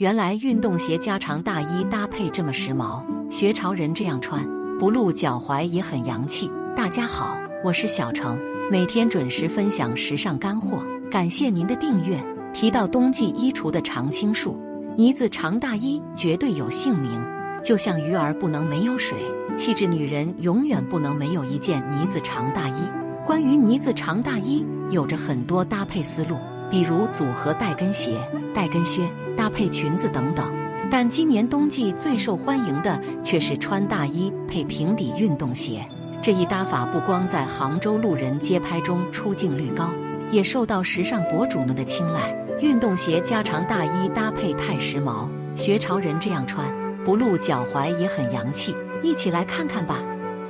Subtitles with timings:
[0.00, 4.42] 原来运动鞋加长大衣搭配这么时髦，学潮人这样穿，
[4.78, 6.50] 不露脚踝也很洋气。
[6.74, 8.38] 大家好，我是小程，
[8.70, 12.18] 每天准时分享时尚干货，感谢您的订阅。
[12.54, 14.58] 提到冬季衣橱的常青树，
[14.96, 17.22] 呢子长大衣绝对有姓名，
[17.62, 19.18] 就像鱼儿不能没有水，
[19.54, 22.90] 气质女人永远不能没有一件呢子长大衣。
[23.26, 26.38] 关于呢子长大衣，有着很多搭配思路，
[26.70, 28.16] 比如组合带跟鞋、
[28.54, 29.06] 带跟靴
[29.40, 30.52] 搭配裙子等等。
[30.90, 35.80] 但今年冬季最受欢迎的却是穿大衣配平底运动鞋。
[36.20, 39.90] 这一搭法不光在杭州路人街拍中出镜率高，
[40.30, 42.36] 也受到时尚博主们的青睐。
[42.60, 46.68] 运动鞋加长大衣搭配太时髦，学潮人这样穿，
[47.02, 48.74] 不露脚踝也很洋气。
[49.02, 49.96] 一起来看看吧。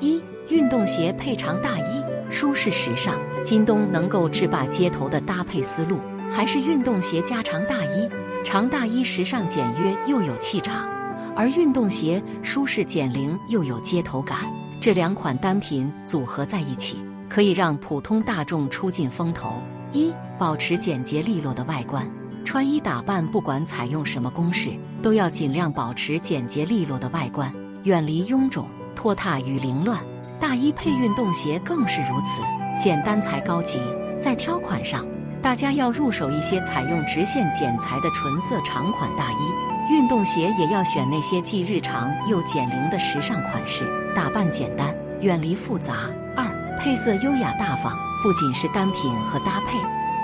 [0.00, 2.02] 一、运动鞋配长大衣。
[2.28, 3.14] 舒适时尚，
[3.44, 5.98] 今冬能够制霸街头的搭配思路，
[6.30, 8.08] 还是运动鞋加长大衣。
[8.42, 10.88] 长大衣时尚简约又有气场，
[11.36, 14.38] 而运动鞋舒适减龄又有街头感。
[14.80, 16.96] 这两款单品组合在一起，
[17.28, 19.52] 可以让普通大众出尽风头。
[19.92, 22.08] 一、保持简洁利落的外观，
[22.44, 24.70] 穿衣打扮不管采用什么公式，
[25.02, 27.52] 都要尽量保持简洁利落的外观，
[27.84, 30.00] 远离臃肿、拖沓与凌乱。
[30.40, 32.40] 大衣配运动鞋更是如此，
[32.82, 33.78] 简单才高级。
[34.18, 35.06] 在挑款上，
[35.42, 39.92] 大家要入手一些采用直线剪裁的纯色长款大衣。
[39.92, 45.94] 运动鞋也要选那些既日常又减龄的时尚款式，打扮简单，远离复杂。
[46.36, 46.44] 二，
[46.78, 49.78] 配色优雅大方，不仅是单品和搭配，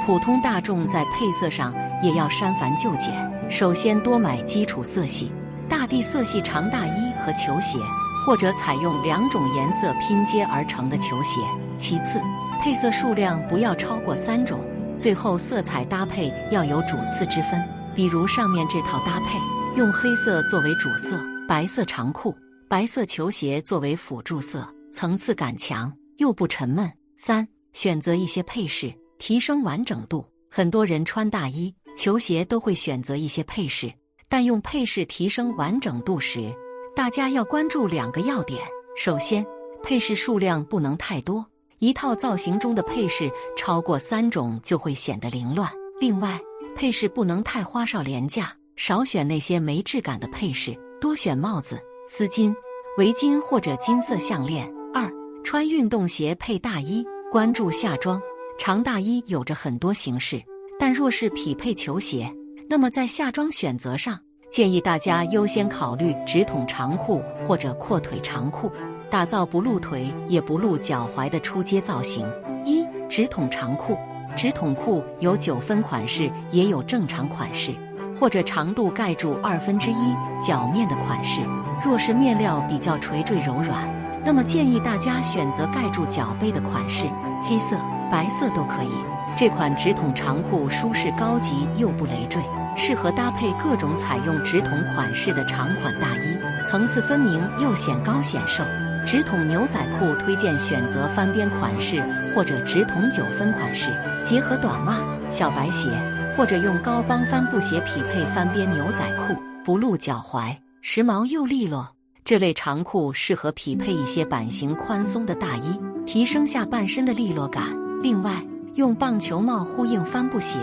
[0.04, 3.12] 普通大众在配色上也要删繁就简。
[3.48, 5.32] 首先，多买基础色系，
[5.68, 7.78] 大地色系长大衣和球鞋。
[8.24, 11.40] 或者采用两种颜色拼接而成的球鞋。
[11.78, 12.20] 其次，
[12.60, 14.58] 配色数量不要超过三种。
[14.98, 17.62] 最后，色彩搭配要有主次之分。
[17.94, 19.38] 比如上面这套搭配，
[19.76, 22.34] 用黑色作为主色，白色长裤、
[22.68, 26.90] 白色球鞋作为辅助色，层次感强又不沉闷。
[27.16, 30.26] 三，选择一些配饰，提升完整度。
[30.50, 33.92] 很多人穿大衣、球鞋都会选择一些配饰，
[34.28, 36.50] 但用配饰提升完整度时。
[36.94, 38.60] 大家要关注两个要点：
[38.96, 39.44] 首先，
[39.82, 41.44] 配饰数量不能太多，
[41.78, 45.68] 一套造型中的配饰超过三种就会显得凌乱；
[46.00, 46.40] 另外，
[46.74, 52.54] 配饰不能太花哨廉价，少选那些没质感的配饰，多选帽子、丝巾、
[52.96, 54.66] 围巾或者金色项链。
[54.94, 55.10] 二，
[55.44, 58.20] 穿运动鞋配大衣，关注夏装。
[58.58, 60.42] 长大衣有着很多形式，
[60.78, 62.34] 但若是匹配球鞋，
[62.70, 64.18] 那么在夏装选择上。
[64.48, 68.70] 建议大家优先考虑直筒长裤或者阔腿长裤，
[69.16, 72.22] 打造不露腿也不露脚踝的出街造型。
[72.66, 73.96] 一直筒长裤，
[74.36, 77.74] 直筒裤有九分款式，也有正常款式，
[78.20, 81.40] 或者长度盖住二分之一脚面的款式。
[81.82, 83.88] 若是面料比较垂坠柔软，
[84.22, 87.06] 那么建议大家选择盖住脚背的款式，
[87.48, 87.74] 黑色、
[88.12, 88.90] 白色都可以。
[89.34, 92.42] 这款直筒长裤舒适高级又不累赘。
[92.76, 98.62] 适合搭配各种采用直筒款式的长款大衣，层次分明又显高显瘦。
[99.06, 102.02] 直筒牛仔裤推荐选择翻边款式
[102.34, 103.90] 或者直筒九分款式，
[104.24, 104.98] 结合短袜、
[105.30, 105.88] 小白鞋，
[106.36, 110.52] 或者用高帮帆布鞋匹配翻边牛仔裤，不露脚踝，
[110.82, 111.88] 时髦又利落。
[112.24, 117.62] 这类长裤适合匹配一些版型宽松的大衣，提升下半身的利落感。
[118.02, 118.44] 另外，
[118.74, 120.58] 用棒球帽呼应帆布鞋。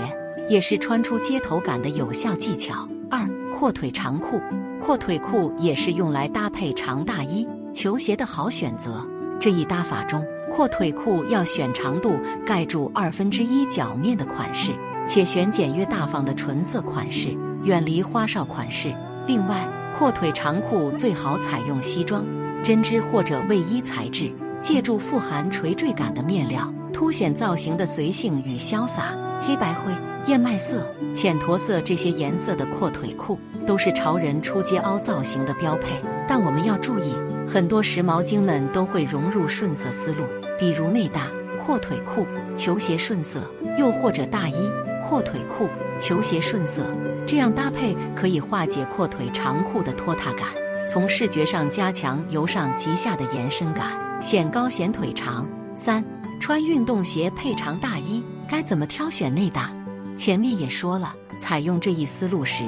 [0.49, 2.85] 也是穿出街头感的有效技巧。
[3.09, 3.25] 二、
[3.55, 4.41] 阔腿长裤，
[4.77, 9.05] 阔腿裤也是用来搭配长大衣、球鞋的好选择。
[9.39, 14.71] 这一搭法中，阔腿裤要选长度盖住二分之一脚面的款式，
[15.07, 18.95] 且选简约大方的纯色款式，远离花哨款式。
[19.27, 19.67] 另外，
[19.97, 22.23] 阔腿长裤最好采用西装、
[22.63, 29.15] 针织或者卫衣材质，借助富含垂坠感的面料，凸显造型的随性与潇洒。
[29.41, 29.91] 黑白灰。
[30.27, 37.13] 燕麦色、浅驼色这些颜色的阔腿裤都是潮人出街凹造型的标配，但我们要注意，
[37.47, 40.23] 很多时髦精们都会融入顺色思路，
[40.59, 41.27] 比如内搭
[41.63, 42.25] 阔腿裤、
[42.55, 43.41] 球鞋顺色，
[43.77, 44.71] 又或者大衣
[45.07, 45.69] 阔腿裤、
[45.99, 46.83] 球鞋顺色，
[47.25, 50.47] 这样搭配可以化解阔腿长裤的拖沓感，
[50.89, 53.87] 从视觉上加强由上及下的延伸感，
[54.21, 55.47] 显高显腿长。
[55.75, 56.03] 三、
[56.39, 59.71] 穿运动鞋配长大衣，该怎么挑选内搭？
[60.17, 62.63] 前面也说了，采用这一思路时，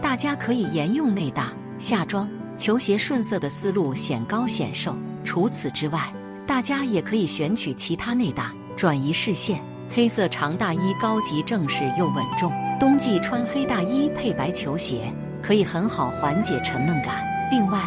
[0.00, 4.96] 大家可以沿用内搭下装球鞋顺色的思路，显高显瘦。
[5.24, 6.00] 除此之外，
[6.46, 9.60] 大家也可以选取其他内搭，转移视线。
[9.90, 15.12] 黑色长大衣高级正式又稳重，冬季穿黑大衣配白球鞋
[15.42, 17.24] 可以很好缓解沉闷感。
[17.50, 17.78] 另外，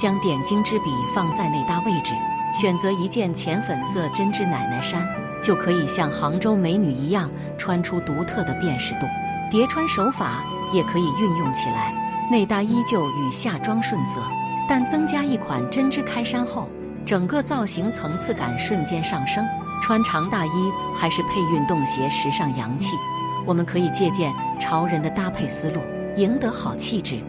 [0.00, 2.12] 将点睛之笔放在内搭位置，
[2.52, 5.06] 选择一件浅粉色针织奶奶衫，
[5.42, 9.06] 就可以像杭州美女一样穿出独特的辨识度。
[9.50, 11.94] 叠穿手法也可以运用起来，
[12.30, 14.20] 内搭依旧与夏装顺色，
[14.68, 16.68] 但增加一款针织开衫后，
[17.04, 19.46] 整个造型层次感瞬间上升。
[19.82, 22.96] 穿长大衣还是配运动鞋，时尚洋气。
[23.46, 25.80] 我们可以借鉴潮人的搭配思路，
[26.16, 27.20] 赢得好气质。